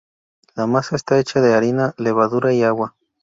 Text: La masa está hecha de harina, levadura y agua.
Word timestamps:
La 0.55 0.65
masa 0.65 0.95
está 0.95 1.19
hecha 1.19 1.41
de 1.41 1.53
harina, 1.53 1.93
levadura 1.95 2.51
y 2.53 2.63
agua. 2.63 2.95